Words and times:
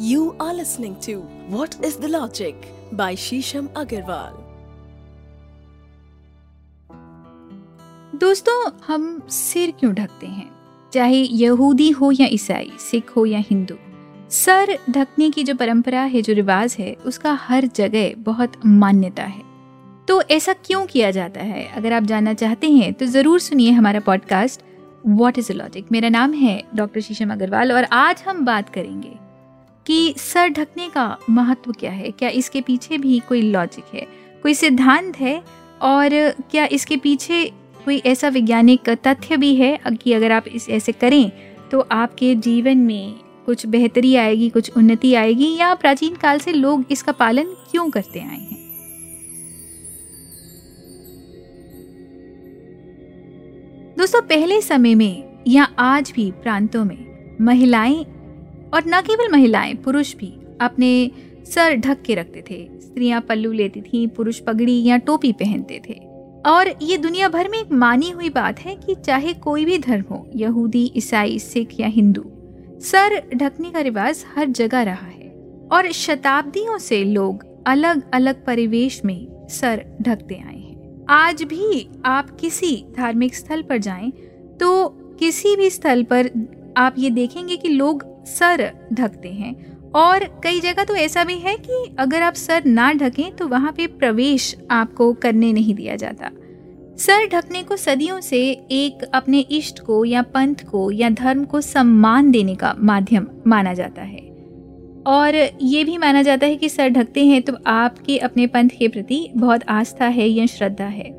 You 0.00 0.36
are 0.38 0.54
listening 0.54 0.94
to 1.00 1.12
What 1.50 1.72
is 1.84 1.96
the 1.96 2.08
Logic 2.08 2.54
by 2.92 3.16
Shisham 3.16 3.68
Agarwal. 3.68 4.34
दोस्तों, 8.14 8.70
हम 8.86 9.22
सिर 9.28 9.70
क्यों 9.70 9.94
ढकते 9.94 10.26
हैं? 10.26 10.50
चाहे 10.92 11.22
यहूदी 11.22 11.90
हो 11.90 12.12
या 12.12 12.26
ईसाई, 12.26 12.70
सिख 12.90 13.10
हो 13.10 13.26
या 13.26 13.38
हिंदू, 13.38 13.74
सर 14.30 14.78
ढकने 14.90 15.30
की 15.30 15.44
जो 15.44 15.54
परंपरा 15.54 16.00
है, 16.00 16.22
जो 16.22 16.32
रिवाज 16.32 16.76
है, 16.78 16.94
उसका 16.94 17.32
हर 17.32 17.66
जगह 17.66 18.14
बहुत 18.18 18.52
मान्यता 18.66 19.22
है। 19.22 19.42
तो 20.08 20.22
ऐसा 20.22 20.52
क्यों 20.52 20.86
किया 20.86 21.10
जाता 21.10 21.40
है? 21.40 21.72
अगर 21.76 21.92
आप 21.92 22.02
जानना 22.02 22.34
चाहते 22.34 22.70
हैं 22.70 22.92
तो 22.92 23.06
ज़रूर 23.06 23.40
सुनिए 23.40 23.70
हमारा 23.70 24.00
podcast 24.00 24.62
what 25.06 25.38
is 25.38 25.52
a 25.52 25.54
logic 25.54 25.92
मेरा 25.92 26.08
नाम 26.08 26.32
है 26.32 26.62
डॉक्टर 26.74 27.00
शीशम 27.00 27.32
अग्रवाल 27.32 27.72
और 27.72 27.84
आज 27.84 28.22
हम 28.28 28.44
बात 28.44 28.68
करेंगे 28.68 29.27
कि 29.88 30.14
सर 30.16 30.48
ढकने 30.48 30.88
का 30.88 31.18
महत्व 31.30 31.72
क्या 31.72 31.90
है? 31.90 32.10
क्या 32.10 32.28
इसके 32.28 32.60
पीछे 32.60 32.98
भी 32.98 33.18
कोई 33.18 33.40
लॉजिक 33.42 33.84
है? 33.94 34.06
कोई 34.42 34.54
सिद्धांत 34.54 35.16
है? 35.16 35.42
और 35.82 36.10
क्या 36.50 36.66
इसके 36.66 36.96
पीछे 36.96 37.44
कोई 37.84 37.96
ऐसा 38.06 38.28
वैज्ञानिक 38.28 38.88
तथ्य 38.88 39.36
भी 39.36 39.54
है 39.56 39.78
कि 40.02 40.12
अगर 40.12 40.32
आप 40.32 40.48
इस 40.48 40.68
ऐसे 40.68 40.92
करें 40.92 41.30
तो 41.70 41.80
आपके 41.80 42.34
जीवन 42.34 42.78
में 42.78 43.14
कुछ 43.46 43.64
बेहतरी 43.66 44.14
आएगी, 44.16 44.48
कुछ 44.50 44.70
उन्नति 44.76 45.14
आएगी? 45.14 45.56
या 45.56 45.74
प्राचीन 45.74 46.14
काल 46.14 46.38
से 46.38 46.52
लोग 46.52 46.84
इसका 46.90 47.12
पालन 47.12 47.54
क्यों 47.70 47.88
करते 47.90 48.20
आए 48.20 48.26
हैं? 48.26 48.58
दोस्तों, 53.98 54.22
पहले 54.22 54.60
समय 54.60 54.94
में 54.94 55.42
या 55.48 55.68
आज 55.78 56.12
भी 56.16 56.30
प्रांतों 56.32 56.84
में 56.84 57.36
महिलाएँ 57.40 58.04
और 58.74 58.84
न 58.86 59.00
केवल 59.00 59.32
महिलाएँ, 59.32 59.74
पुरुष 59.74 60.14
भी 60.14 60.32
अपने 60.60 61.10
सर 61.44 61.74
ढक 61.76 62.02
के 62.02 62.14
रखते 62.14 62.42
थे। 62.50 62.66
स्त्रियाँ 62.80 63.20
पल्लू 63.20 63.52
लेती 63.52 63.80
थीं, 63.82 64.06
पुरुष 64.08 64.38
पगड़ी 64.38 64.82
या 64.84 64.96
टोपी 64.96 65.32
पहनते 65.32 65.80
थे। 65.88 66.00
और 66.46 66.68
ये 66.82 66.96
दुनिया 66.96 67.28
भर 67.28 67.48
में 67.48 67.58
एक 67.58 67.72
मानी 67.72 68.10
हुई 68.10 68.28
बात 68.30 68.60
है 68.60 68.74
कि 68.76 68.94
चाहे 68.94 69.32
कोई 69.34 69.64
भी 69.64 69.78
धर्म 69.78 70.04
हो, 70.10 70.26
यहूदी, 70.36 70.90
ईसाई, 70.96 71.38
सिख 71.38 71.80
या 71.80 71.86
हिंदू, 71.86 72.24
सर 72.80 73.22
ढकने 73.34 73.70
का 73.70 73.80
रिवाज 73.80 74.24
हर 74.36 74.48
जगह 74.48 74.82
रहा 74.82 75.06
है। 75.06 75.26
और 75.72 75.90
शताब्दियों 75.92 76.78
से 76.78 77.02
लोग 77.04 77.44
अलग 77.66 78.02
अलग 78.10 78.44
परिवेश 78.44 79.04
में 79.04 79.46
सर 79.50 79.84
ढकते 80.02 80.34
आए 80.36 80.58
हैं। 80.58 81.06
आज 81.10 81.42
भी 81.42 81.88
आप 82.04 82.30
किसी 82.30 82.76
धार्मिक 82.96 83.34
स्थल 83.34 83.62
पर 83.62 83.78
जाएँ 83.78 84.10
तो 84.60 84.88
किसी 85.18 85.54
भी 85.56 85.70
स्थल 85.70 86.02
पर 86.02 86.30
आप 86.76 86.94
ये 86.98 87.10
देखेंगे 87.10 87.56
कि 87.56 87.68
लोग 87.68 88.02
सर 88.28 88.70
ढकते 88.92 89.28
हैं। 89.28 89.54
और 89.94 90.24
कई 90.44 90.60
जगह 90.60 90.84
तो 90.84 90.94
ऐसा 90.96 91.24
भी 91.24 91.34
है 91.34 91.56
कि 91.56 91.84
अगर 91.98 92.22
आप 92.22 92.34
सर 92.34 92.64
ना 92.64 92.92
ढकें 92.92 93.30
तो 93.36 93.48
वहाँ 93.48 93.72
पे 93.72 93.86
प्रवेश 93.86 94.54
आपको 94.70 95.12
करने 95.12 95.52
नहीं 95.52 95.74
दिया 95.74 95.96
जाता। 95.96 96.30
सर 96.96 97.26
ढकने 97.26 97.62
को 97.62 97.76
सदियों 97.76 98.20
से 98.20 98.38
एक 98.72 99.02
अपने 99.04 99.40
इष्ट 99.40 99.78
को 99.78 100.04
या 100.04 100.22
पंथ 100.22 100.64
को 100.70 100.90
या 100.90 101.10
धर्म 101.10 101.44
को 101.44 101.60
सम्मान 101.60 102.30
देने 102.30 102.54
का 102.54 102.74
माध्यम 102.80 103.26
माना 103.46 103.74
जाता 103.74 104.02
है। 104.02 104.26
और 105.06 105.34
ये 105.62 105.84
भी 105.84 105.96
माना 105.98 106.22
जाता 106.22 106.46
है 106.46 106.56
कि 106.56 106.68
सर 106.68 106.88
ढकते 106.88 107.24
हैं 107.26 107.42
तो 107.42 107.56
आपके 107.66 108.18
अपने 108.18 108.46
पंथ 108.46 108.68
के 108.68 108.88
प्रति 108.88 109.28
बहुत 109.36 109.62
आस्था 109.68 110.06
है 110.06 110.28
या 110.28 110.46
श्रद्धा 110.46 110.86
है। 110.86 111.10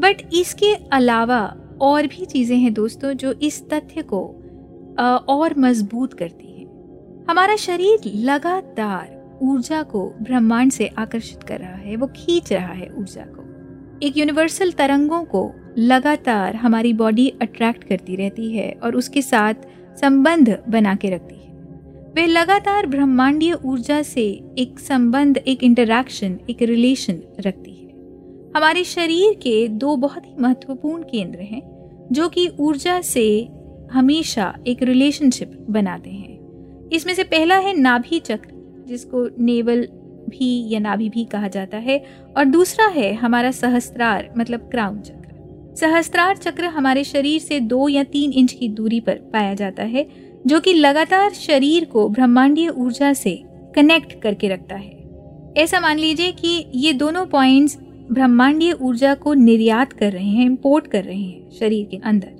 बट 0.00 0.22
इसके 0.34 0.74
अलावा 0.92 1.40
और 1.80 2.06
भी 2.06 2.24
चीज़ें 2.24 2.56
हैं 2.58 2.72
दोस्तों 2.74 3.12
जो 3.12 3.32
इस 3.32 3.62
तथ्य 3.68 4.02
को 4.02 4.39
और 5.00 5.54
मज़बूत 5.58 6.14
करती 6.14 6.46
हैं। 6.46 6.66
हमारा 7.30 7.56
शरीर 7.56 8.00
लगातार 8.14 9.38
ऊर्जा 9.42 9.82
को 9.82 10.14
ब्रह्मांड 10.22 10.72
से 10.72 10.86
आकर्षित 10.86 11.42
कर 11.42 11.58
रहा 11.58 11.76
है, 11.76 11.96
वो 11.96 12.06
खींच 12.06 12.52
रहा 12.52 12.72
है 12.72 12.90
ऊर्जा 12.98 13.22
को। 13.22 13.40
एक 14.06 14.16
यूनिवर्सल 14.16 14.72
तरंगों 14.72 15.24
को 15.24 15.52
लगातार 15.78 16.56
हमारी 16.56 16.92
बॉडी 16.92 17.28
अट्रैक्ट 17.42 17.84
करती 17.84 18.16
रहती 18.16 18.56
है 18.56 18.80
और 18.82 18.96
उसके 18.96 19.22
साथ 19.22 19.54
संबंध 20.00 20.62
बना 20.68 20.94
के 20.94 21.10
रखती 21.10 21.34
है। 21.34 21.40
वे 22.14 22.26
लगातार 22.26 22.86
ब्रह्मांडीय 22.86 23.52
ऊर्जा 23.64 24.02
से 24.02 24.22
एक 24.58 24.78
संबंध, 24.78 25.36
एक 25.36 25.62
इंटरैक्शन 25.62 26.38
एक 26.50 26.62
रिलेशन 26.62 27.20
रखती 27.40 27.70
है। 27.70 27.90
हमारे 28.56 28.84
शरीर 28.84 29.34
के 29.34 29.68
दो 29.68 29.96
बहुत 29.96 30.26
ही 30.26 30.34
महत्वपूर्ण 30.38 31.02
केंद्र 31.02 31.38
हैं, 31.38 31.62
जो 32.12 32.28
कि 32.28 32.48
ऊर्जा 32.58 33.00
से 33.00 33.48
हमेशा 33.92 34.54
एक 34.66 34.82
रिलेशनशिप 34.82 35.66
बनाते 35.70 36.10
हैं। 36.10 36.88
इसमें 36.92 37.14
से 37.14 37.24
पहला 37.24 37.56
है 37.56 37.76
नाभि 37.80 38.18
चक्र, 38.18 38.84
जिसको 38.88 39.42
नेवल 39.44 39.88
भी 40.28 40.74
या 40.74 40.80
नाभि 40.80 41.08
भी 41.08 41.24
कहा 41.24 41.48
जाता 41.48 41.76
है, 41.76 42.04
और 42.36 42.44
दूसरा 42.44 42.86
है 42.86 43.14
हमारा 43.14 43.50
सहस्त्रार 43.50 44.34
मतलब 44.38 44.60
क्राउन 44.60 45.00
चक्र। 45.00 45.74
सहस्त्रार 45.76 46.36
चक्र 46.36 46.64
हमारे 46.64 47.04
शरीर 47.04 47.40
से 47.40 47.60
दो 47.60 47.88
या 47.88 48.04
तीन 48.04 48.32
इंच 48.32 48.52
की 48.52 48.68
दूरी 48.68 49.00
पर 49.00 49.14
पाया 49.14 49.54
जाता 49.54 49.82
है, 49.82 50.06
जो 50.46 50.60
कि 50.60 50.72
लगातार 50.72 51.30
शरीर 51.30 51.84
को 51.84 52.08
ब्रह्मांडीय 52.08 52.68
ऊर्जा 52.68 53.12
से 53.12 53.42
कनेक्ट 53.74 54.20
करके 54.22 54.48
रखता 54.48 54.74
है। 54.74 54.98
ऐसा 55.56 55.80
मान 55.80 55.98
लीजिए 55.98 56.32
कि 56.32 56.66
ये 56.74 56.92
दोनों 56.92 57.26
पॉइंट्स 57.26 57.78
ब्रह्मांडीय 58.12 58.72
ऊर्जा 58.72 59.14
को 59.14 59.34
निर्यात 59.34 59.92
कर 59.92 60.12
रहे 60.12 60.28
हैं 60.28 60.46
इम्पोर्ट 60.46 60.86
कर 60.86 61.04
रहे 61.04 61.20
हैं 61.20 61.50
शरीर 61.50 61.86
के 61.90 61.96
अंदर। 61.96 62.39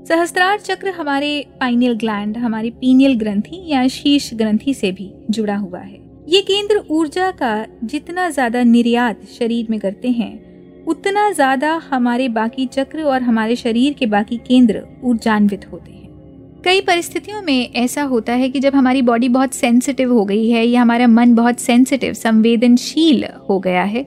सहस्त्रार 0.00 0.60
चक्र 0.60 0.90
हमारे 0.90 1.30
पाइनियल 1.60 1.94
ग्लैंड 1.94 2.36
हमारी 2.36 2.70
पीनियल 2.72 3.14
ग्रंथि 3.18 3.62
या 3.66 3.86
शीर्ष 3.88 4.32
ग्रंथि 4.34 4.74
से 4.74 4.90
भी 4.92 5.10
जुड़ा 5.30 5.56
हुआ 5.56 5.78
है। 5.78 5.98
ये 6.28 6.40
केंद्र 6.42 6.82
ऊर्जा 6.90 7.30
का 7.32 7.66
जितना 7.84 8.28
ज़्यादा 8.30 8.62
निर्यात 8.64 9.24
शरीर 9.30 9.66
में 9.70 9.78
करते 9.80 10.08
हैं, 10.10 10.84
उतना 10.84 11.30
ज़्यादा 11.32 11.74
हमारे 11.90 12.28
बाकी 12.30 12.66
चक्र 12.68 13.02
और 13.02 13.22
हमारे 13.22 13.56
शरीर 13.56 13.92
के 13.92 14.06
बाकी 14.06 14.36
केंद्र 14.38 14.84
ऊर्जान्वित 15.04 15.70
होते 15.72 15.92
हैं। 15.92 16.62
कई 16.64 16.80
परिस्थितियों 16.80 17.42
में 17.42 17.72
ऐसा 17.74 18.02
होता 18.04 18.32
है 18.32 18.48
कि 18.50 18.60
जब 18.60 18.74
हमारी 18.74 19.02
बॉडी 19.02 19.28
बहुत 19.30 19.54
सेंसिटिव 19.54 20.12
हो 20.12 20.24
गई 20.24 20.48
है 20.50 20.66
या 20.66 20.82
हमारा 20.82 21.06
मन 21.08 21.34
बहुत 21.34 21.60
सेंसिटिव 21.60 22.14
संवेदनशील 22.16 23.24
हो 23.48 23.58
गया 23.60 23.82
है 23.84 24.06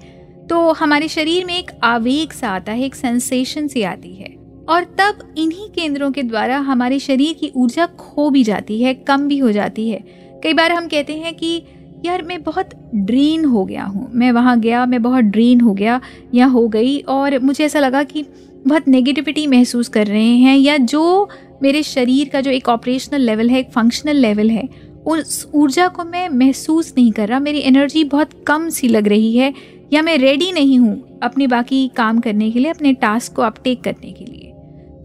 तो 0.49 0.71
हमारे 0.73 1.07
शरीर 1.09 1.45
में 1.45 1.57
एक 1.57 1.71
आवेग 1.85 2.31
सा 2.31 2.49
आता 2.49 2.71
है, 2.71 2.85
एक 2.85 2.95
सेंसेशन 2.95 3.67
सी 3.67 3.83
आती 3.83 4.13
है। 4.13 4.42
और 4.69 4.84
तब 4.84 5.34
इन्हीं 5.38 5.69
केंद्रों 5.69 6.12
के 6.12 6.24
द्वारा 6.24 6.57
हमारे 6.57 7.00
शरीर 7.00 7.34
की 7.34 7.51
ऊर्जा 7.56 7.85
खो 7.85 8.29
भी 8.29 8.44
जाती 8.44 8.81
है, 8.81 8.94
कम 8.94 9.28
भी 9.28 9.38
हो 9.38 9.51
जाती 9.51 9.90
है। 9.90 10.03
कई 10.44 10.53
बार 10.53 10.72
हम 10.72 10.88
कहते 10.88 11.13
हैं 11.13 11.34
कि, 11.34 11.63
यार, 12.06 12.22
मैं 12.22 12.44
बहुत 12.44 12.69
ड्रेन 12.96 13.46
हो 13.46 13.66
गया 13.66 13.84
हूँ। 13.84 14.12
मैं 14.13 14.31
वहाँ 14.31 14.59
गया, 14.59 14.85
मैं 14.85 15.01
बहुत 15.01 15.24
ड्रेन 15.24 15.62
हो 15.62 15.74
गया, 15.74 16.01
या 16.34 16.46
हो 16.46 16.68
गई। 16.68 17.00
और 17.00 17.40
मुझे 17.40 17.66
ऐसा 17.66 17.79
लगा 17.79 18.03
कि 18.03 18.25
बहुत 18.68 18.88
नेगेटिविटी 18.88 19.47
महसूस 19.47 19.88
कर 19.88 20.07
रहे 20.07 20.35
हैं, 20.38 20.57
या 20.57 20.78
जो 20.78 21.30
मेरे 21.62 21.84
शरीर 21.84 22.30
का 22.30 22.41
जो 22.41 22.51
एक 22.51 22.69
ऑपरेशनल 22.69 23.22
लेवल 23.22 23.50
है, 23.50 23.59
एक 23.59 23.72
फंक्शनल 23.72 24.16
लेवल 24.16 24.50
है, 24.50 24.69
उस 25.06 25.50
ऊर्जा 25.53 25.88
को 25.88 26.03
मैं 26.03 26.30
महसूस 26.30 26.94
नहीं 26.97 27.12
कर 27.12 27.28
रहा। 27.28 27.40
मेरी 27.40 27.59
एनर्जी 27.59 28.03
बहुत 28.03 28.30
कम 28.47 28.69
सी 28.69 28.88
लग 28.88 29.07
रही 29.07 29.38
है, 29.38 29.53
या 29.94 30.01
मैं 30.01 30.18
रेडी 30.18 30.51
नहीं 30.51 30.80
हूँ 30.80 31.19
अपने 31.24 31.47
बाकी 31.47 31.91
काम 31.95 32.19
करने 32.19 32.51
के 32.51 32.59
लिए, 32.59 32.72
अपने 32.72 32.94
टास्क 32.94 33.34
को 33.34 33.41
अपटेक 33.41 33.81
करने 33.81 34.12
के 34.12 34.25
लिए। 34.25 34.42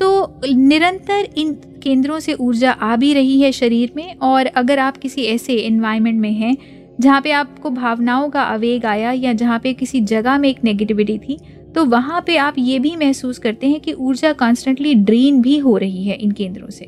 तो 0.00 0.40
निरंतर 0.48 1.28
इन 1.36 1.52
केंद्रों 1.82 2.18
से 2.20 2.34
ऊर्जा 2.34 2.70
आ 2.72 2.96
भी 2.96 3.12
रही 3.14 3.40
है 3.40 3.52
शरीर 3.52 3.92
में, 3.96 4.16
और 4.16 4.46
अगर 4.46 4.78
आप 4.78 4.96
किसी 4.96 5.24
ऐसे 5.24 5.54
इन्वायरमेंट 5.54 6.20
में 6.20 6.32
हैं, 6.32 6.56
जहाँ 7.00 7.20
पे 7.20 7.30
आपको 7.30 7.70
भावनाओं 7.70 8.28
का 8.30 8.42
आवेग 8.42 8.86
आया 8.86 9.12
या 9.12 9.32
जहाँ 9.32 9.58
पे 9.58 9.72
किसी 9.72 10.00
जगह 10.02 10.38
में 10.38 10.48
एक 10.48 10.64
नेगेटिविटी 10.64 11.18
थी 11.18 11.38
तो 11.74 11.84
वहाँ 11.84 12.22
पे 12.26 12.36
आप 12.36 12.54
ये 12.58 12.78
भी 12.78 12.94
महसूस 12.96 13.38
करते 13.38 13.66
हैं 13.66 13.80
कि 13.80 13.92
ऊर्जा 13.92 14.32
कॉन्स्टेंटली 14.32 14.94
ड्रेन 14.94 15.40
भी 15.42 15.56
हो 15.58 15.76
रही 15.76 16.04
है 16.04 16.16
इन 16.16 16.30
केंद्रों 16.30 16.68
से। 16.68 16.84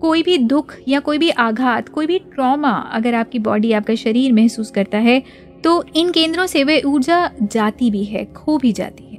कोई 0.00 0.22
भी 0.22 0.36
दुख 0.38 0.74
या 0.88 1.00
कोई 1.00 1.18
भी 1.18 1.30
आघात, 1.30 1.88
कोई 1.88 2.06
भी 2.06 2.18
ट्रॉमा 2.18 2.70
अगर 2.70 3.14
आपकी 3.14 3.38
बॉडी 3.38 3.72
आपका 3.72 3.94
शरीर 3.94 4.32
महसूस 4.32 4.70
करता 4.70 4.98
है 4.98 5.22
तो 5.64 5.82
इन 5.96 6.10
केंद्रों 6.10 6.46
से 6.46 6.62
वह 6.64 6.82
ऊर्जा 6.86 7.30
जाती 7.42 7.90
भी 7.90 8.04
है, 8.04 8.24
खो 8.26 8.58
भी 8.58 8.72
जाती 8.72 9.04
है। 9.04 9.18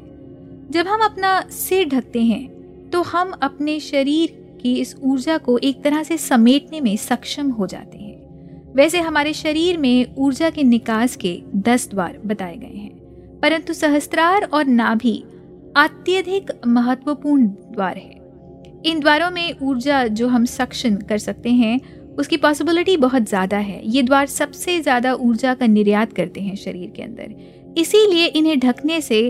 जब 0.71 0.88
हम 0.88 1.01
अपना 1.01 1.41
सिर 1.51 1.88
ढकते 1.88 2.21
हैं 2.21 2.58
तो 2.94 3.01
हम 3.03 3.31
अपने 3.41 3.80
शरीर 3.81 4.38
की 4.62 4.74
इस 4.75 4.95
ऊर्जा 5.03 5.38
को 5.38 5.57
एक 5.59 5.83
तरह 5.83 6.03
से 6.03 6.18
समेटने 6.19 6.81
में 6.81 6.95
सक्षम 6.97 7.50
हो 7.50 7.68
जाते 7.68 7.97
हैं। 7.97 8.07
वैसे 8.75 9.00
हमारे 9.00 9.33
शरीर 9.33 9.77
में 9.77 10.15
ऊर्जा 10.18 10.50
के 10.50 10.63
निकास 10.65 11.15
के 11.15 11.38
दस 11.57 11.89
द्वार 11.89 12.18
बताए 12.25 12.56
गए 12.57 12.75
हैं, 12.75 12.91
परंतु 13.41 13.74
सहस्त्रार 13.74 14.44
और 14.44 14.65
नाभि 14.68 15.18
अत्यधिक 15.77 16.51
महत्वपूर्ण 16.68 17.47
द्वार 17.47 17.97
है। 17.97 18.18
इन 18.86 19.00
द्वारों 19.00 19.30
में 19.31 19.59
ऊर्जा 19.59 20.06
जो 20.09 20.27
हम 20.27 20.45
सक्षम 20.47 20.95
कर 21.09 21.18
सकते 21.19 21.50
हैं, 21.51 21.80
उसकी 22.18 22.38
पॉसिबिलिटी 22.38 22.95
बहुत 22.97 23.27
ज़्यादा 23.30 23.57
है। 23.59 23.81
ये 23.86 24.03
द्वार 24.03 24.25
सबसे 24.27 24.80
ज़्यादा 24.81 25.13
ऊर्जा 25.15 25.53
का 25.53 25.68
निर्यात 25.68 26.13
करते 26.13 26.41
हैं 26.41 26.56
शरीर 26.57 26.89
के 26.89 27.03
अंदर। 27.03 27.74
इसीलिए 27.77 28.25
इन्हें 28.27 28.59
ढकने 28.59 29.00
से 29.01 29.21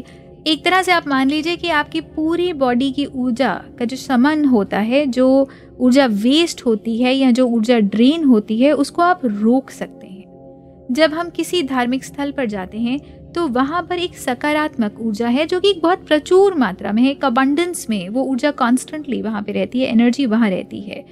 एक 0.50 0.64
तरह 0.66 0.82
से 0.82 0.92
आप 0.92 1.08
मान 1.08 1.30
लीजिए 1.30 1.56
कि 1.56 1.70
आपकी 1.70 2.00
पूरी 2.02 2.52
बॉडी 2.54 2.92
की 2.92 3.06
ऊर्जा 3.06 3.54
का 3.80 3.86
जो 3.86 3.96
समन 3.96 4.46
होता 4.46 4.80
है, 4.80 5.06
जो 5.06 5.50
ऊर्जा 5.80 6.06
वेस्ट 6.06 6.66
होती 6.66 6.98
है 6.98 7.14
या 7.14 7.30
जो 7.32 7.46
ऊर्जा 7.48 7.78
ड्रेन 7.80 8.24
होती 8.24 8.60
है, 8.62 8.72
उसको 8.74 9.02
आप 9.02 9.22
रोक 9.26 9.70
सकते 9.72 10.08
हैं। 10.08 10.88
जब 10.92 11.14
हम 11.14 11.30
किसी 11.30 11.62
धार्मिक 11.64 12.04
स्थल 12.04 12.32
पर 12.32 12.46
जाते 12.46 12.78
हैं 12.78 13.00
तो 13.34 13.48
वहाँ 13.50 13.82
पर 13.90 14.00
एक 14.00 14.18
सकारात्मक 14.18 15.00
ऊर्जा 15.02 15.28
है, 15.28 15.46
जो 15.46 15.60
कि 15.60 15.74
बहुत 15.84 16.08
प्रचुर 16.08 16.54
मात्रा 16.56 16.92
में 16.92 17.02
है, 17.04 17.12
एक 17.12 17.26
अबंडेंस 17.26 17.86
में 17.90 18.10
वो 18.10 18.24
ऊर्जा 18.24 18.52
कॉन्स्टेंटली 18.54 19.22
वहाँ 19.22 19.42
पे 19.42 19.52
रहती 19.52 19.80
है 19.80 19.92
एनर्जी 19.92 20.26
वहाँ 20.26 20.50
रहती 20.50 20.82
है। 20.82 21.04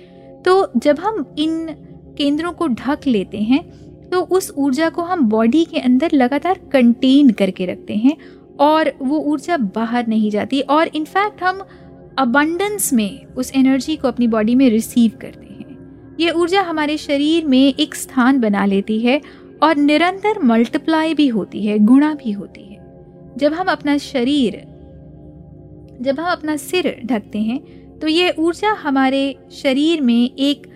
तो 0.45 0.71
जब 0.77 0.99
हम 0.99 1.25
इन 1.37 1.67
केंद्रों 2.17 2.51
को 2.51 2.67
ढक 2.67 3.07
लेते 3.07 3.37
हैं 3.39 3.61
तो 4.09 4.21
उस 4.31 4.51
ऊर्जा 4.57 4.89
को 4.89 5.01
हम 5.01 5.23
बॉडी 5.29 5.63
के 5.65 5.79
अंदर 5.79 6.11
लगातार 6.13 6.59
कंटेन 6.71 7.29
करके 7.29 7.65
रखते 7.65 7.95
हैं 7.95 8.15
और 8.59 8.91
वो 9.01 9.17
ऊर्जा 9.21 9.57
बाहर 9.57 10.07
नहीं 10.07 10.29
जाती 10.31 10.61
और 10.61 10.87
इनफैक्ट 10.87 11.43
हम 11.43 11.61
अबंडेंस 12.17 12.93
में 12.93 13.25
उस 13.27 13.51
एनर्जी 13.55 13.95
को 13.95 14.07
अपनी 14.07 14.27
बॉडी 14.27 14.55
में 14.55 14.69
रिसीव 14.69 15.11
करते 15.21 15.45
हैं। 15.45 16.15
ये 16.19 16.31
ऊर्जा 16.31 16.61
हमारे 16.61 16.97
शरीर 16.97 17.45
में 17.45 17.73
एक 17.73 17.95
स्थान 17.95 18.39
बना 18.39 18.65
लेती 18.65 18.99
है 18.99 19.21
और 19.63 19.75
निरंतर 19.75 20.41
मल्टीप्लाई 20.43 21.13
भी 21.13 21.27
होती 21.27 21.65
है 21.65 21.77
गुणा 21.79 22.13
भी 22.13 22.31
होती 22.31 22.61
है। 22.61 23.35
जब 23.37 23.53
हम 23.53 23.67
अपना 23.67 23.97
शरीर 23.97 24.61
जब 26.01 26.19
हम 26.19 26.31
अपना 26.31 26.55
सिर 26.57 26.95
ढकते 27.05 27.39
हैं 27.39 27.99
तो 27.99 28.07
ये 28.07 28.33
ऊर्जा 28.39 28.71
हमारे 28.71 29.35
शरीर 29.51 30.01
में 30.01 30.29
एक 30.29 30.67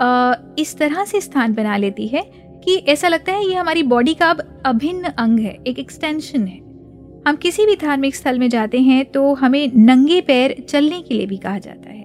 आ, 0.00 0.34
इस 0.58 0.76
तरह 0.78 1.04
से 1.04 1.20
स्थान 1.20 1.54
बना 1.54 1.76
लेती 1.76 2.06
है 2.06 2.22
कि 2.64 2.76
ऐसा 2.88 3.08
लगता 3.08 3.32
है 3.32 3.48
ये 3.48 3.54
हमारी 3.54 3.82
बॉडी 3.82 4.14
का 4.14 4.30
अब 4.30 4.62
अभिन्न 4.66 5.08
अंग 5.18 5.40
है 5.40 5.56
एक 5.66 5.78
एक्सटेंशन 5.78 6.46
है। 6.46 6.69
हम 7.30 7.36
किसी 7.36 7.64
भी 7.66 7.74
धार्मिक 7.76 8.14
स्थल 8.14 8.38
में 8.38 8.48
जाते 8.48 8.78
हैं 8.78 9.04
तो 9.04 9.32
हमें 9.34 9.72
नंगे 9.76 10.20
पैर 10.20 10.54
चलने 10.68 11.00
के 11.00 11.14
लिए 11.14 11.26
भी 11.26 11.36
कहा 11.36 11.58
जाता 11.58 11.90
है। 11.90 12.04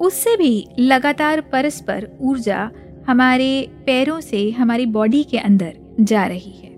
उससे 0.00 0.36
भी 0.36 0.66
लगातार 0.78 1.40
परस्पर 1.40 2.06
ऊर्जा 2.20 2.70
हमारे 3.06 3.68
पैरों 3.86 4.20
से, 4.20 4.50
हमारी 4.50 4.86
बॉडी 4.86 5.22
के 5.24 5.38
अंदर 5.38 5.72
जा 6.00 6.26
रही 6.26 6.52
है। 6.52 6.70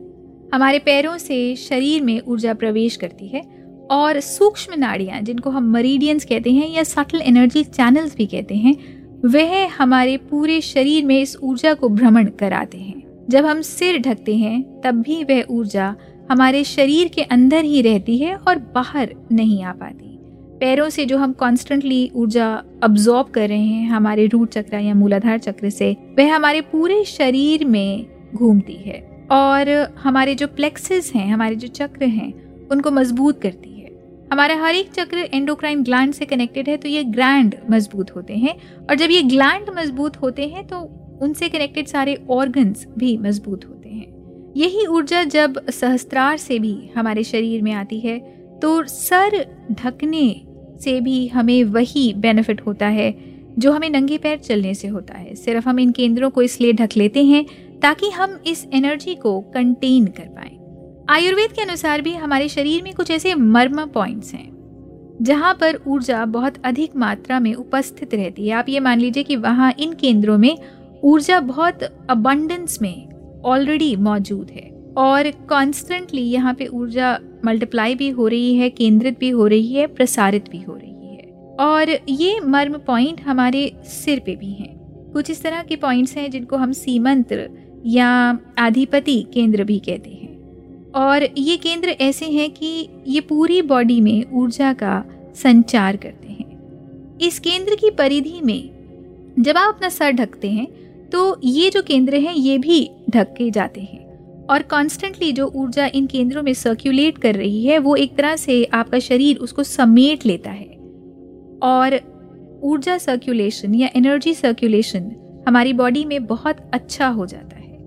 हमारे 0.55 0.79
पैरों 0.79 1.17
से 1.19 1.57
शरीर 1.57 2.03
में 2.03 2.21
ऊर्जा 2.21 2.55
प्रवेश 2.55 2.97
करती 2.97 3.29
है 3.29 3.43
और 3.91 4.21
सूक्ष्म 4.21 4.79
नाड़ियाँ, 4.79 5.21
जिनको 5.21 5.51
हम 5.51 5.71
मरीडियंस 5.73 6.25
कहते 6.25 6.53
हैं 6.53 6.71
या 6.71 6.83
सटल 6.85 7.21
एनर्जी 7.21 7.65
चैनल्स 7.65 8.17
भी 8.17 8.27
कहते 8.27 8.55
हैं, 8.55 8.75
वह 9.25 9.69
हमारे 9.79 10.17
पूरे 10.31 10.61
शरीर 10.61 11.05
में 11.05 11.21
इस 11.21 11.37
ऊर्जा 11.43 11.75
को 11.75 11.89
भ्रमण 11.89 12.31
कराते 12.41 12.79
हैं। 12.79 13.03
जब 13.31 13.47
हम 13.47 13.61
सिर 13.63 13.99
ढकते 13.99 14.37
हैं, 14.37 14.81
तब 14.81 15.03
भी 15.03 15.23
वह 15.25 15.45
ऊर्जा 15.51 15.95
हमारे 16.31 16.65
शरीर 16.65 17.09
के 17.09 17.23
अंदर 17.23 17.65
ही 17.65 17.82
रहती 17.82 18.17
है 18.19 18.35
और 18.37 18.59
बाहर 18.75 19.15
नहीं 19.32 19.62
आ 19.62 19.73
पाती। 19.73 20.11
पैरों 20.61 20.88
से 20.88 21.05
जो 21.05 21.19
हम 21.19 21.32
कॉन्स्टेंटली 21.32 22.11
ऊर्जा 22.15 22.62
अब्जॉर्ब 22.82 23.29
कर 23.29 23.49
रहे 23.49 23.59
हैं, 23.59 23.88
हमारे 23.88 24.26
रूट 24.26 24.49
चक्र 24.49 24.79
या 24.79 24.94
मूलाधार 24.94 25.38
चक्र 25.38 25.71
से, 25.71 25.97
वह 26.19 26.35
हमारे 26.35 26.61
पूरे 26.61 27.05
शरीर 27.05 27.65
में 27.65 28.06
घूमती 28.35 28.76
है 28.76 29.26
और 29.31 29.71
हमारे 29.99 30.35
जो 30.35 30.47
प्लेक्सेस 30.47 31.12
हैं, 31.15 31.29
हमारे 31.32 31.56
जो 31.56 31.69
चक्र 31.69 32.05
हैं, 32.05 32.32
उनको 32.69 32.91
मज़बूत 32.91 33.41
करती 33.43 33.69
है। 33.71 33.93
हमारा 34.32 34.55
हर 34.56 34.75
एक 34.75 34.93
चक्र 34.93 35.29
एंडोक्राइन 35.35 35.82
ग्लैंड 35.82 36.12
से 36.15 36.25
कनेक्टेड 36.25 36.69
है 36.69 36.76
तो 36.76 36.88
ये 36.88 37.05
ग्लैंड 37.05 37.55
मज़बूत 37.71 38.15
होते 38.17 38.35
हैं 38.35 38.56
और 38.81 38.94
जब 38.94 39.11
ये 39.11 39.23
ग्लैंड 39.23 39.71
मज़बूत 39.76 40.17
होते 40.17 40.47
हैं 40.47 40.67
तो 40.67 40.81
उनसे 41.23 41.49
कनेक्टेड 41.49 41.87
सारे 41.87 42.19
ऑर्गन्स 42.31 42.87
भी 42.99 43.17
मज़बूत 43.19 43.65
होते 43.65 43.79
हैं। 43.79 43.84
यही 44.56 44.87
ऊर्जा 44.87 45.23
जब 45.25 45.61
सहस्त्रार 45.71 46.37
से 46.37 46.59
भी 46.59 46.77
हमारे 46.97 47.25
शरीर 47.25 47.62
में 47.62 47.73
आती 47.73 48.01
है 48.01 48.19
तो 48.62 48.83
सर 48.85 49.45
ढकने 49.73 50.29
से 50.81 51.01
भी 51.01 51.27
हमें 51.29 51.62
वही 51.65 52.12
बेनिफिट 52.15 52.61
होता 52.61 52.87
है, 52.89 53.15
जो 53.59 53.73
हमें 53.73 53.89
नंगे 53.91 54.17
पैर 54.19 54.39
चलने 54.39 54.75
से 54.75 54.89
होता 54.89 55.15
है। 55.15 55.35
सिर्फ़ 55.35 55.69
हम 55.69 55.81
इन 55.81 55.91
केंद्रों 55.93 56.31
को 56.31 56.43
इसलिए 56.43 56.73
ढक 56.73 56.97
लेते 56.97 57.25
हैं, 57.25 57.45
ताकि 57.83 58.11
हम 58.11 58.39
इस 58.47 58.67
एनर्जी 58.75 59.15
को 59.15 59.41
कंटेन 59.55 60.06
कर 60.09 60.29
पाए। 60.29 60.51
आयुर्वेद 61.11 61.53
के 61.53 61.62
अनुसार 61.62 62.03
भी 62.03 62.15
हमारे 62.15 62.49
शरीर 62.49 62.83
में 62.83 62.93
कुछ 62.95 63.11
ऐसे 63.11 63.35
मर्म 63.35 63.85
पॉइंट्स 63.87 64.33
हैं, 64.35 64.50
जहाँ 65.23 65.55
पर 65.55 65.81
ऊर्जा 65.87 66.25
बहुत 66.27 66.55
अधिक 66.65 66.97
मात्रा 66.97 67.41
में 67.41 67.53
उपस्थित 67.55 68.15
रहती 68.15 68.49
है। 68.49 68.55
आप 68.55 68.69
ये 68.69 68.81
मान 68.81 68.99
लीजिए 68.99 69.23
कि 69.23 69.37
वहाँ 69.37 69.73
इन 69.79 69.93
केंद्रों 69.93 70.39
में 70.39 70.57
ऊर्जा 71.05 71.41
बहुत 71.43 71.83
अबंडेंस 71.83 72.79
में 72.83 73.13
ऑलरेडी 73.44 73.96
मौजूद 73.96 74.50
है। 74.50 74.70
और 74.96 75.31
कॉन्स्टेंटली 75.31 76.23
यहाँ 76.23 76.55
पे 76.55 76.67
ऊर्जा 76.67 77.19
मल्टीप्लाई 77.44 77.94
भी 77.94 78.08
हो 78.08 78.29
रही 78.29 78.55
है, 78.55 78.70
केंद्रित 78.70 79.19
भी 79.19 79.31
हो 79.31 79.46
रही 79.46 79.73
है, 79.73 79.87
प्रसारित 79.87 80.50
भी 80.50 80.61
हो 80.61 80.75
रही 80.75 81.17
है। 81.17 81.23
और 81.61 81.99
ये 82.08 82.41
मर्म 82.41 82.79
पॉइंट 82.79 83.20
हमारे 83.20 83.73
सिर 83.85 84.23
पे 84.26 84.37
भी 84.37 84.52
हैं। 84.52 84.75
कुछ 85.12 85.31
इस 85.31 85.43
तरह 85.43 85.62
के 85.62 85.76
पॉइंट्स 85.76 86.17
हैं 86.17 86.31
जिनको 86.31 86.56
हम 86.56 86.73
सीमंत्र 86.73 87.50
या 87.87 88.38
आधिपति 88.58 89.26
केंद्र 89.35 89.64
भी 89.64 89.79
कहते 89.79 90.11
हैं। 90.11 90.93
और 90.93 91.29
ये 91.38 91.56
केंद्र 91.56 91.88
ऐसे 91.88 92.26
हैं 92.26 92.50
कि 92.50 92.88
ये 93.06 93.20
पूरी 93.20 93.62
बॉडी 93.62 94.00
में 94.00 94.25
ऊर्जा 94.32 94.73
का 94.73 95.05
संचार 95.35 95.97
करते 95.97 96.29
हैं। 96.29 97.19
इस 97.19 97.38
केंद्र 97.38 97.75
की 97.75 97.90
परिधि 97.90 98.40
में 98.44 98.70
जब 99.38 99.56
आप 99.56 99.75
अपना 99.75 99.88
सर 99.88 100.12
ढकते 100.12 100.50
हैं 100.50 100.67
तो 101.14 101.40
ये 101.44 101.70
जो 101.70 101.82
केंद्र 101.82 102.14
हैं, 102.14 102.34
ये 102.34 102.58
भी 102.58 102.90
ढक 103.11 103.34
जाते 103.43 103.81
हैं। 103.81 104.05
और 104.46 104.62
कॉन्स्टेंटली 104.62 105.32
जो 105.32 105.52
ऊर्जा 105.55 105.87
इन 105.87 106.06
केंद्रों 106.06 106.43
में 106.43 106.55
सर्क्यूलेट 106.55 107.19
कर 107.19 107.34
रही 107.34 107.64
है, 107.64 107.78
वो 107.78 107.96
एक 107.96 108.16
तरह 108.16 108.37
से 108.37 108.64
आपका 108.64 108.99
शरीर 108.99 109.37
उसको 109.37 109.62
समेट 109.62 110.26
लेता 110.26 110.50
है। 110.50 110.66
और 111.62 112.00
ऊर्जा 112.62 112.99
सर्कुलेशन 112.99 113.75
या 113.75 113.88
एनर्जी 113.96 114.34
सर्कुलेशन 114.34 115.12
हमारी 115.49 115.72
बॉडी 115.72 116.05
में 116.05 116.26
बहुत 116.26 116.56
अच्छा 116.72 117.08
हो 117.08 117.26
जाता 117.26 117.56
है। 117.56 117.78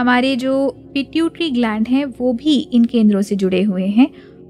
हमारे 0.00 0.36
जो 0.36 0.68
पिट्यूटरी 0.94 1.50
ग्लैंड 1.50 1.88
हैं, 1.88 2.04
वो 2.04 2.32
भी 2.32 2.58
इन 2.58 2.84
केंद्रों 2.84 3.22
से 3.22 3.36
जुड़े 3.36 3.62
हुए 3.62 3.86
हैं। 3.86 4.08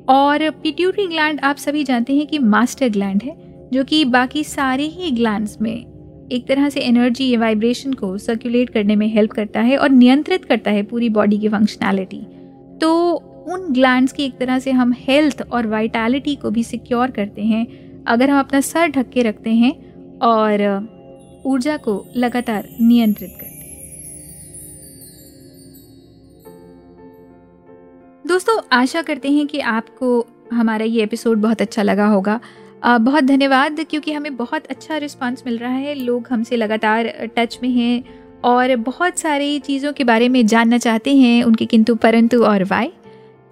और 0.08 0.50
पिट्यूटरी 0.50 1.06
ग्लैंड 1.06 1.40
आप 1.40 1.56
सभी 1.56 1.84
जानते 1.84 2.16
हैं 2.16 2.26
कि 2.26 2.38
मास्टर 2.38 2.88
ग्लैंड 2.88 3.22
है, 3.22 3.68
जो 3.72 3.84
कि 3.84 4.04
बाकी 4.04 4.44
सारे 4.44 4.84
ही 4.84 5.10
ग्लैंड्स 5.10 5.60
में 5.60 5.93
एक 6.32 6.46
तरह 6.48 6.68
से 6.68 6.80
एनर्जी 6.80 7.28
या 7.30 7.40
वाइब्रेशन 7.40 7.92
को 7.92 8.16
सर्कुलेट 8.18 8.70
करने 8.70 8.96
में 8.96 9.06
हेल्प 9.06 9.32
करता 9.32 9.60
है 9.60 9.76
और 9.76 9.90
नियंत्रित 9.90 10.44
करता 10.44 10.70
है 10.70 10.82
पूरी 10.82 11.08
बॉडी 11.08 11.38
की 11.38 11.48
फंक्शनैलिटी 11.48 12.20
तो 12.80 13.12
उन 13.48 13.72
ग्लैंड्स 13.72 14.12
की 14.12 14.24
एक 14.24 14.38
तरह 14.38 14.58
से 14.58 14.70
हम 14.70 14.94
हेल्थ 14.98 15.42
और 15.52 15.66
वाइटैलिटी 15.66 16.34
को 16.36 16.50
भी 16.50 16.62
सिक्योर 16.64 17.10
करते 17.10 17.42
हैं। 17.42 17.66
अगर 18.04 18.30
हम 18.30 18.38
अपना 18.38 18.60
सर 18.60 18.88
ढक 18.88 19.10
के 19.10 19.22
रखते 19.22 19.50
हैं 19.50 19.72
और 20.18 20.62
ऊर्जा 21.46 21.76
को 21.76 22.04
लगातार 22.16 22.68
नियंत्रित 22.80 23.30
करते 23.30 23.46
हैं। 23.46 23.52
दोस्तों, 28.26 28.58
आशा 28.72 29.02
करते 29.02 29.30
हैं 29.30 29.46
कि 29.46 29.60
आपको 29.60 30.26
हमारा 30.52 30.84
ये 30.84 31.02
एपिसोड 31.02 31.38
बहुत 31.38 31.62
अच्छा 31.62 31.82
लगा 31.82 32.06
होगा। 32.06 32.40
बहुत 32.84 33.24
धन्यवाद, 33.24 33.80
क्योंकि 33.90 34.12
हमें 34.12 34.36
बहुत 34.36 34.66
अच्छा 34.66 34.96
रिस्पांस 34.96 35.42
मिल 35.46 35.58
रहा 35.58 35.72
है। 35.72 35.94
लोग 35.94 36.26
हमसे 36.30 36.56
लगातार 36.56 37.06
टच 37.36 37.58
में 37.62 37.68
हैं 37.70 38.04
और 38.44 38.74
बहुत 38.78 39.18
सारी 39.18 39.58
चीज़ों 39.60 39.92
के 39.92 40.04
बारे 40.04 40.28
में 40.28 40.46
जानना 40.46 40.78
चाहते 40.78 41.16
हैं, 41.16 41.42
उनके 41.44 41.66
किंतु 41.66 41.94
परंतु 41.96 42.42
और 42.44 42.64
वाई 42.64 42.92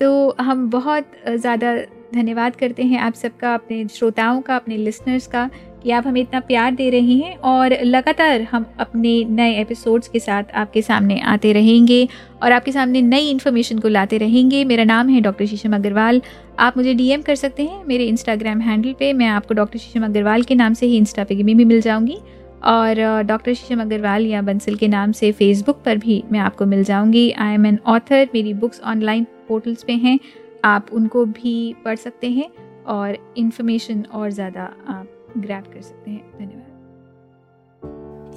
तो 0.01 0.37
हम 0.41 0.69
बहुत 0.71 1.11
ज़्यादा 1.29 1.75
धन्यवाद 2.15 2.57
करते 2.57 2.83
हैं 2.83 2.99
आप 3.01 3.15
सबका, 3.15 3.55
अपने 3.55 3.87
श्रोताओं 3.89 4.41
का, 4.41 4.57
अपने 4.57 4.77
लिसनर्स 4.77 5.27
का। 5.27 5.49
कि 5.83 5.91
आप 5.91 6.07
हमें 6.07 6.21
इतना 6.21 6.41
प्यार 6.41 6.75
दे 6.75 6.89
रही 6.91 7.19
हैं 7.19 7.37
और 7.39 7.73
लगातार 7.85 8.43
हम 8.43 8.67
अपने 8.81 9.13
नए 9.31 9.55
एपिसोड्स 9.61 10.09
के 10.09 10.19
साथ 10.19 10.51
आपके 10.55 10.83
सामने 10.83 11.21
आते 11.23 11.53
रहेंगे 11.53 12.07
और 12.43 12.53
आपके 12.53 12.73
सामने 12.73 13.03
नई 13.03 13.31
इन्फॉर्मेशन 13.31 13.79
को 13.79 13.89
लाते 13.89 14.19
रहेंगे। 14.19 14.65
मेरा 14.65 14.85
नाम 14.85 15.09
है 15.09 15.21
डॉक्टर 15.21 15.47
शीशम 15.47 15.75
अग्रवाल 15.75 16.21
आप 16.59 16.77
मुझे 16.77 16.95
डीएम 16.95 17.23
कर 17.23 17.35
सकते 17.37 17.63
हैं 17.63 17.83
मेरे 17.87 18.07
इंस्टाग्राम 18.07 18.61
हैंडल 18.61 18.93
पे। 18.93 19.13
मैं 19.13 19.27
आपको 19.29 19.55
डॉक्टर 19.55 19.79
शीशम 19.79 20.05
अग्रवाल 20.05 20.43
के 20.43 20.55
नाम 20.55 20.75
से 20.75 20.87
ही 20.87 20.97
इंस्टा 20.97 21.25
पे 21.25 21.35
भी 21.35 21.55
मिल 21.55 21.81
जाऊँगी 21.81 22.19
और 22.65 23.23
डॉक्टर 23.23 23.55
शीशम 23.55 23.81
अग्रवाल 23.81 24.27
या 24.27 24.43
बंसल 24.43 24.75
के 24.75 24.89
नाम 24.89 25.13
से 25.13 25.33
फेसबुक 25.33 25.83
पर 25.85 25.99
भी 25.99 26.23
मैं 26.33 26.41
आपको 26.41 26.67
मिल 26.67 26.85
जाऊँगी। 26.85 27.31
आई 27.33 27.55
एम 27.55 27.67
एन 27.67 27.79
ऑथर 27.87 28.29
मेरी 28.35 28.55
बुक्स 28.55 28.81
ऑनलाइन 28.83 29.27
पोर्टल्स 29.49 29.83
पे 29.83 29.93
हैं। 29.95 30.19
आप 30.65 30.87
उनको 30.93 31.25
भी 31.27 31.75
पढ़ 31.85 31.97
सकते 31.97 32.31
हैं 32.31 32.49
और 32.89 33.17
इन्फॉर्मेशन 33.37 34.05
और 34.13 34.31
ज़्यादा 34.31 34.63
आप 34.89 35.12
ग्रैब 35.39 35.73
कर 35.73 35.83
सकते 35.83 36.11
हैं 36.11 36.39
धन्यवाद 36.39 36.71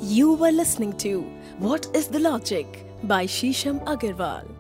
You 0.08 0.34
were 0.40 0.52
listening 0.52 0.92
to 1.04 1.12
What 1.60 1.88
is 2.00 2.08
the 2.16 2.20
Logic 2.20 2.68
by 3.04 3.26
Shisham 3.36 3.80
Agarwal. 3.94 4.55